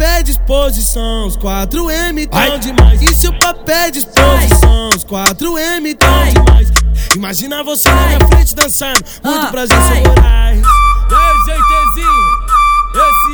[0.00, 3.02] papel é disposição, os 4M tão demais.
[3.02, 6.68] E se o papel é disposição, os 4M tão demais.
[7.14, 10.02] Imagina você na minha frente dançando, muito Ah, prazer, ai.
[10.04, 10.58] sou voraz.
[11.10, 12.40] E aí, GTzinho?
[12.94, 13.29] Esse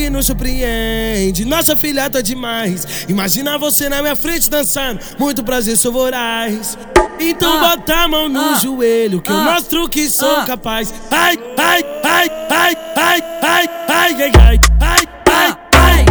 [0.00, 3.04] Xing nos surpreende, nossa filha tá demais.
[3.06, 6.78] Imagina você na minha frente dançando, muito prazer, sou voraz.
[7.18, 7.76] Então Ah.
[7.76, 8.58] bota a mão no Ah.
[8.58, 9.42] joelho, que eu Ah.
[9.54, 10.44] mostro que sou Ah.
[10.46, 10.94] capaz.
[11.10, 15.16] Ai, ai, ai, ai, ai, ai, ai, ai, ai, ai,
[15.84, 16.06] ai,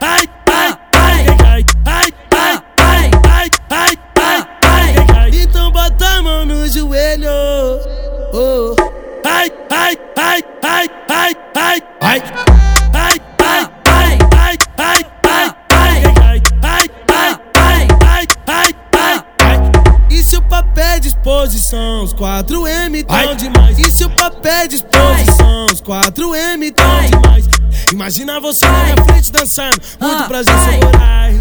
[0.00, 0.28] ai,
[4.64, 5.30] ai, ai.
[5.34, 5.70] Então
[6.70, 7.28] joelho.
[8.32, 8.74] Oh.
[9.24, 11.82] Ai, ai, ai, ai, ai, ai.
[12.00, 12.22] Ai,
[21.26, 23.76] disposição, os 4M tão demais.
[23.80, 27.48] E se o papel é disposição, os 4M tão demais.
[27.92, 30.54] Imagina você na minha frente dançando, muito Ah, prazer,
[31.00, 31.36] ai.